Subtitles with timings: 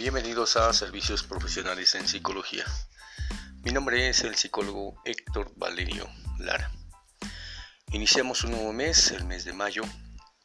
[0.00, 2.64] Bienvenidos a Servicios Profesionales en Psicología.
[3.62, 6.08] Mi nombre es el psicólogo Héctor Valerio
[6.38, 6.72] Lara.
[7.92, 9.82] Iniciamos un nuevo mes, el mes de mayo,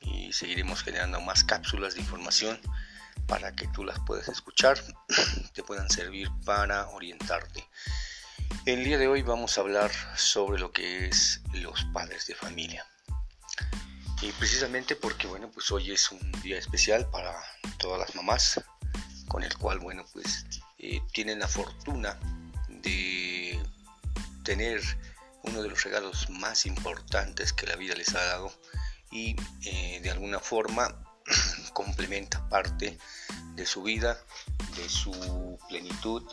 [0.02, 2.60] y seguiremos generando más cápsulas de información
[3.28, 4.78] para que tú las puedas escuchar,
[5.54, 7.66] te puedan servir para orientarte.
[8.66, 12.86] El día de hoy vamos a hablar sobre lo que es los padres de familia.
[14.22, 17.34] Y precisamente porque, bueno, pues hoy es un día especial para
[17.78, 18.62] todas las mamás,
[19.28, 20.46] con el cual, bueno, pues
[20.78, 22.20] eh, tienen la fortuna
[22.70, 23.60] de
[24.44, 24.82] tener
[25.44, 28.52] uno de los regalos más importantes que la vida les ha dado
[29.12, 31.04] y eh, de alguna forma
[31.74, 32.98] complementa parte
[33.56, 34.20] de su vida,
[34.76, 36.24] de su plenitud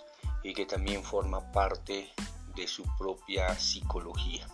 [0.43, 2.11] y que también forma parte
[2.55, 4.47] de su propia psicología.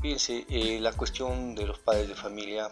[0.00, 2.70] Fíjense, eh, la cuestión de los padres de familia,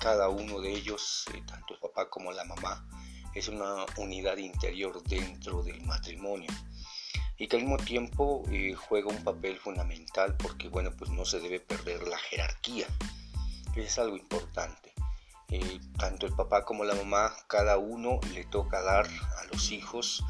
[0.00, 2.84] cada uno de ellos, tanto el papá como la mamá,
[3.34, 6.50] es una unidad interior dentro del matrimonio.
[7.36, 11.38] Y que al mismo tiempo eh, juega un papel fundamental porque bueno pues no se
[11.38, 12.86] debe perder la jerarquía
[13.76, 14.92] es algo importante.
[15.50, 20.24] Eh, tanto el papá como la mamá cada uno le toca dar a los hijos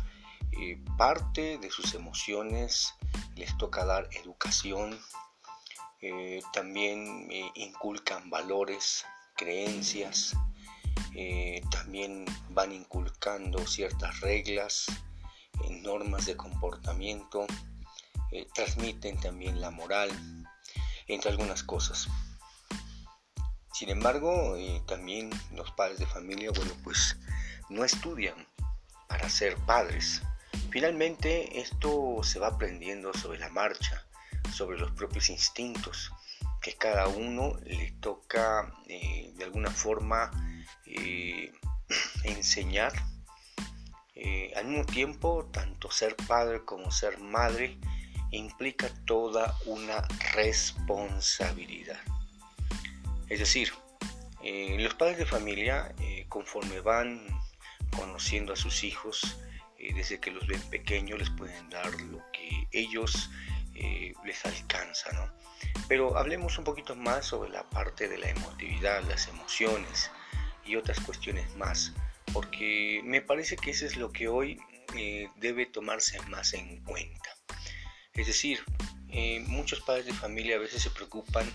[0.52, 2.94] eh, parte de sus emociones
[3.34, 5.00] les toca dar educación
[6.52, 10.36] también inculcan valores creencias
[11.14, 14.86] eh, también van inculcando ciertas reglas,
[15.64, 17.46] eh, normas de comportamiento,
[18.30, 20.10] eh, transmiten también la moral,
[21.06, 22.08] entre algunas cosas.
[23.72, 27.16] Sin embargo, también los padres de familia, bueno, pues
[27.68, 28.34] no estudian
[29.08, 30.20] para ser padres.
[30.70, 34.04] Finalmente, esto se va aprendiendo sobre la marcha,
[34.52, 36.10] sobre los propios instintos,
[36.60, 40.32] que cada uno le toca de alguna forma
[41.00, 41.52] eh,
[42.24, 42.92] enseñar.
[44.14, 47.78] Eh, al mismo tiempo, tanto ser padre como ser madre
[48.30, 50.02] implica toda una
[50.34, 52.00] responsabilidad.
[53.28, 53.72] Es decir,
[54.42, 55.94] eh, los padres de familia,
[56.28, 57.26] conforme van
[57.96, 59.38] conociendo a sus hijos,
[59.78, 63.30] desde que los ven pequeños, les pueden dar lo que ellos
[64.24, 65.32] les alcanza.
[65.86, 70.10] Pero hablemos un poquito más sobre la parte de la emotividad, las emociones,
[70.68, 71.92] y otras cuestiones más,
[72.32, 74.60] porque me parece que eso es lo que hoy
[74.94, 77.30] eh, debe tomarse más en cuenta.
[78.12, 78.60] Es decir,
[79.08, 81.50] eh, muchos padres de familia a veces se preocupan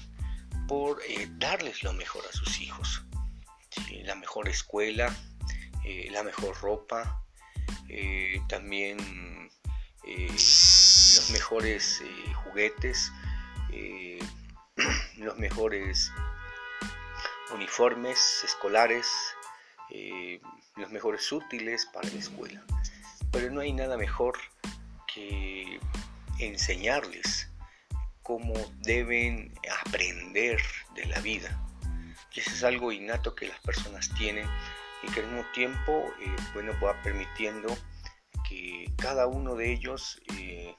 [0.68, 3.04] por eh, darles lo mejor a sus hijos,
[4.04, 5.16] la mejor escuela,
[6.12, 7.24] la mejor ropa,
[8.48, 9.50] también
[10.06, 12.02] los mejores
[12.44, 13.12] juguetes,
[15.18, 16.12] los mejores
[17.54, 19.08] uniformes escolares,
[19.90, 20.42] eh,
[20.76, 22.64] los mejores útiles para la escuela.
[23.32, 24.38] Pero no hay nada mejor
[25.14, 25.80] que
[26.40, 27.50] enseñarles
[28.22, 29.54] cómo deben
[29.86, 30.60] aprender
[30.96, 31.60] de la vida.
[32.34, 34.48] Y eso es algo innato que las personas tienen
[35.04, 37.76] y que al mismo tiempo eh, bueno, va permitiendo
[38.48, 40.76] que cada uno de ellos eh,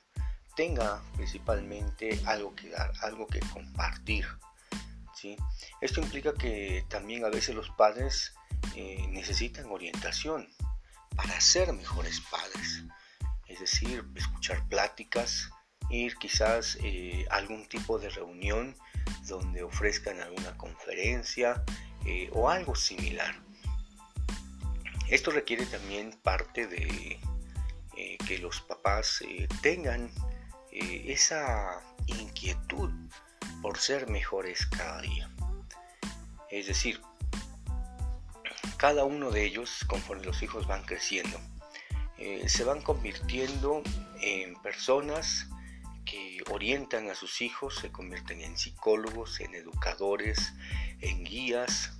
[0.57, 4.27] tenga principalmente algo que dar, algo que compartir.
[5.81, 8.35] Esto implica que también a veces los padres
[8.77, 10.49] eh, necesitan orientación
[11.17, 12.85] para ser mejores padres.
[13.47, 15.51] Es decir, escuchar pláticas,
[15.91, 18.77] ir quizás eh, a algún tipo de reunión
[19.27, 21.63] donde ofrezcan alguna conferencia
[22.07, 23.35] eh, o algo similar.
[25.09, 27.21] Esto requiere también parte de
[28.27, 29.23] que los papás
[29.63, 30.11] tengan
[30.73, 32.91] esa inquietud
[33.65, 35.31] por ser mejores cada día.
[36.51, 37.01] Es decir,
[38.77, 41.41] cada uno de ellos, conforme los hijos van creciendo,
[42.19, 43.83] eh, se van convirtiendo
[44.21, 45.49] en personas
[46.05, 50.53] que orientan a sus hijos, se convierten en psicólogos, en educadores,
[51.01, 51.99] en guías,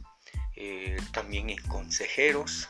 [0.57, 2.69] eh, también en consejeros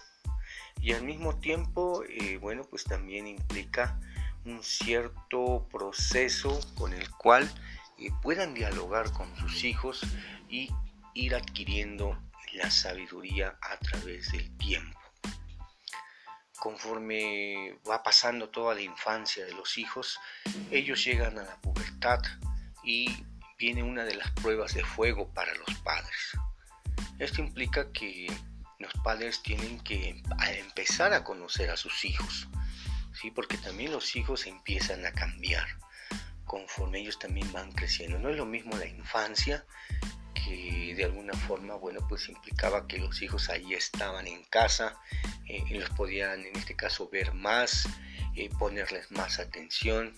[0.80, 3.98] y al mismo tiempo, eh, bueno, pues también implica
[4.44, 7.52] un cierto proceso con el cual
[8.22, 10.02] puedan dialogar con sus hijos
[10.48, 10.70] y
[11.14, 12.18] ir adquiriendo
[12.54, 15.00] la sabiduría a través del tiempo.
[16.58, 20.18] Conforme va pasando toda la infancia de los hijos,
[20.70, 22.20] ellos llegan a la pubertad
[22.82, 23.24] y
[23.58, 26.32] viene una de las pruebas de fuego para los padres.
[27.18, 28.26] Esto implica que
[28.78, 30.22] los padres tienen que
[30.58, 32.48] empezar a conocer a sus hijos,
[33.12, 33.30] ¿sí?
[33.30, 35.66] porque también los hijos empiezan a cambiar
[36.44, 38.18] conforme ellos también van creciendo.
[38.18, 39.64] No es lo mismo la infancia
[40.34, 44.96] que de alguna forma, bueno, pues implicaba que los hijos ahí estaban en casa
[45.48, 47.88] eh, y los podían en este caso ver más,
[48.36, 50.14] eh, ponerles más atención,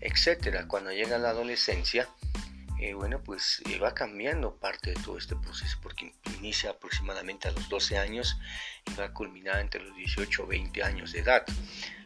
[0.00, 0.66] etcétera.
[0.68, 2.08] Cuando llega la adolescencia,
[2.78, 7.68] eh, bueno, pues va cambiando parte de todo este proceso porque inicia aproximadamente a los
[7.68, 8.36] 12 años
[8.90, 11.44] y va a culminar entre los 18 o 20 años de edad.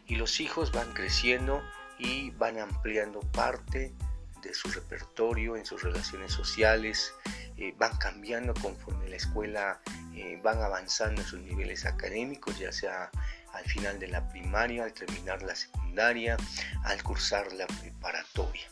[0.05, 1.61] Y los hijos van creciendo
[1.99, 3.93] y van ampliando parte
[4.41, 7.13] de su repertorio en sus relaciones sociales,
[7.57, 9.81] eh, van cambiando conforme la escuela
[10.17, 13.11] eh, van avanzando en sus niveles académicos, ya sea
[13.53, 16.37] al final de la primaria, al terminar la secundaria,
[16.83, 18.67] al cursar la preparatoria.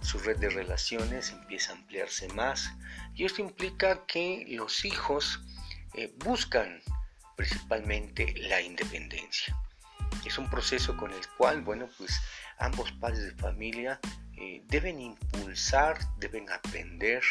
[0.00, 2.70] Su red de relaciones empieza a ampliarse más
[3.14, 5.40] y esto implica que los hijos
[5.94, 6.80] eh, buscan
[7.36, 9.56] principalmente la independencia.
[10.26, 12.20] Es un proceso con el cual, bueno, pues
[12.58, 14.00] ambos padres de familia
[14.36, 17.22] eh, deben impulsar, deben aprender,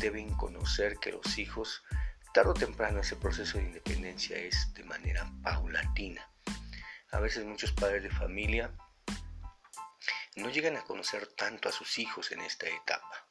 [0.00, 1.84] deben conocer que los hijos,
[2.34, 6.28] tarde o temprano ese proceso de independencia es de manera paulatina.
[7.12, 8.72] A veces muchos padres de familia
[10.34, 13.26] no llegan a conocer tanto a sus hijos en esta etapa.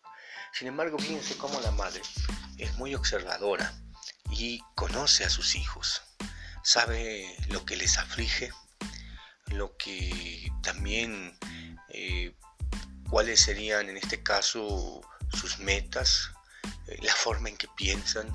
[0.54, 2.02] Sin embargo, fíjense cómo la madre
[2.58, 3.74] es muy observadora
[4.32, 6.02] y conoce a sus hijos,
[6.64, 8.52] sabe lo que les aflige,
[9.56, 11.38] lo que también
[11.90, 12.34] eh,
[13.10, 16.32] cuáles serían en este caso sus metas,
[16.88, 18.28] eh, la forma en que piensan,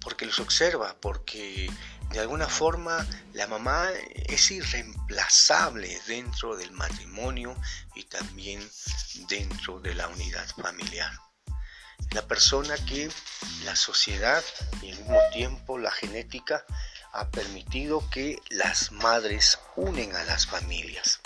[0.00, 1.70] porque los observa, porque
[2.10, 3.88] de alguna forma la mamá
[4.26, 7.56] es irreemplazable dentro del matrimonio
[7.94, 8.66] y también
[9.28, 11.12] dentro de la unidad familiar.
[12.12, 13.10] La persona que
[13.64, 14.42] la sociedad
[14.80, 16.64] y al mismo tiempo la genética
[17.12, 21.20] ha permitido que las madres unen a las familias.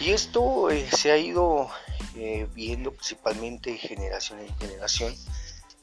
[0.00, 1.70] Y esto eh, se ha ido
[2.16, 5.14] eh, viendo principalmente generación en generación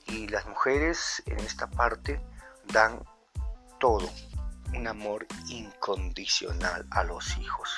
[0.08, 2.20] y las mujeres en esta parte
[2.66, 3.02] dan
[3.80, 4.10] todo,
[4.74, 7.70] un amor incondicional a los hijos.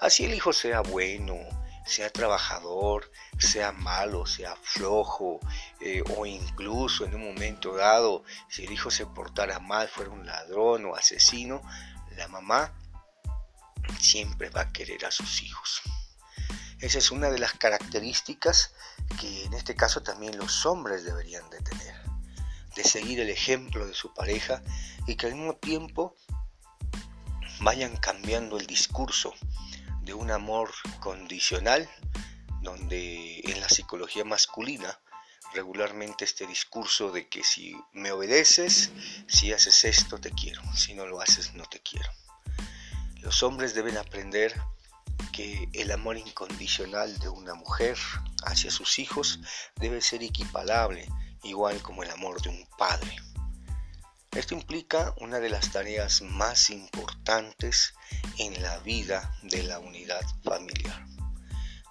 [0.00, 1.34] Así el hijo sea bueno,
[1.84, 5.40] sea trabajador, sea malo, sea flojo,
[5.80, 10.26] eh, o incluso en un momento dado, si el hijo se portara mal, fuera un
[10.26, 11.62] ladrón o asesino,
[12.16, 12.72] la mamá
[13.98, 15.82] siempre va a querer a sus hijos.
[16.80, 18.74] Esa es una de las características
[19.20, 21.94] que en este caso también los hombres deberían de tener,
[22.74, 24.62] de seguir el ejemplo de su pareja
[25.06, 26.16] y que al mismo tiempo
[27.60, 29.32] vayan cambiando el discurso
[30.02, 31.88] de un amor condicional,
[32.60, 34.98] donde en la psicología masculina
[35.54, 38.90] regularmente este discurso de que si me obedeces,
[39.26, 42.08] si haces esto, te quiero, si no lo haces, no te quiero.
[43.20, 44.54] Los hombres deben aprender
[45.32, 47.96] que el amor incondicional de una mujer
[48.44, 49.40] hacia sus hijos
[49.76, 51.08] debe ser equiparable,
[51.42, 53.16] igual como el amor de un padre.
[54.34, 57.92] Esto implica una de las tareas más importantes
[58.38, 61.06] en la vida de la unidad familiar.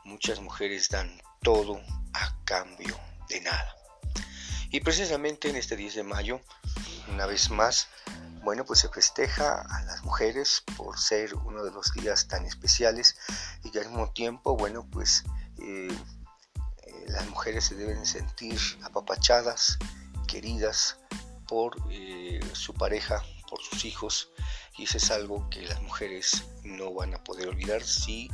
[0.06, 1.80] Muchas mujeres dan todo
[2.14, 3.00] a cambio
[3.30, 3.76] de nada.
[4.72, 6.42] Y precisamente en este 10 de mayo,
[7.10, 7.90] una vez más,
[8.44, 13.18] bueno, pues se festeja a las mujeres por ser uno de los días tan especiales
[13.64, 15.26] y que al mismo tiempo, bueno, pues
[15.62, 15.90] eh,
[16.88, 19.78] eh, las mujeres se deben sentir apapachadas,
[20.28, 20.98] queridas
[21.52, 24.30] por eh, su pareja, por sus hijos,
[24.78, 28.32] y eso es algo que las mujeres no van a poder olvidar si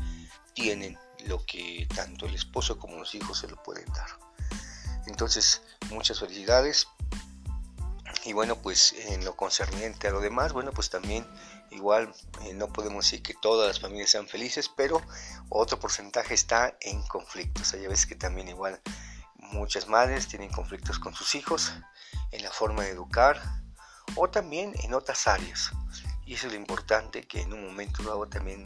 [0.54, 4.20] tienen lo que tanto el esposo como los hijos se lo pueden dar.
[5.08, 6.88] Entonces, muchas felicidades
[8.24, 11.26] y bueno, pues en lo concerniente a lo demás, bueno, pues también
[11.72, 15.02] igual eh, no podemos decir que todas las familias sean felices, pero
[15.50, 17.74] otro porcentaje está en conflictos.
[17.74, 18.80] Hay veces que también igual
[19.52, 21.74] muchas madres tienen conflictos con sus hijos
[22.32, 23.42] en la forma de educar
[24.16, 25.72] o también en otras áreas.
[26.26, 28.66] Y eso es lo importante, que en un momento dado también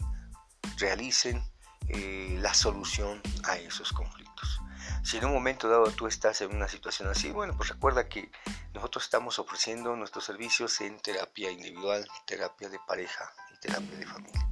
[0.78, 1.44] realicen
[1.90, 4.60] eh, la solución a esos conflictos.
[5.04, 8.32] Si en un momento dado tú estás en una situación así, bueno, pues recuerda que
[8.74, 14.48] nosotros estamos ofreciendo nuestros servicios en terapia individual, terapia de pareja y terapia de familia.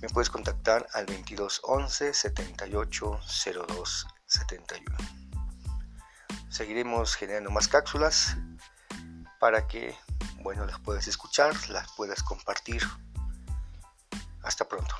[0.00, 3.20] Me puedes contactar al 2211 78
[3.66, 5.19] 02 71.
[6.50, 8.36] Seguiremos generando más cápsulas
[9.38, 9.96] para que,
[10.42, 12.82] bueno, las puedas escuchar, las puedas compartir.
[14.42, 14.94] Hasta pronto.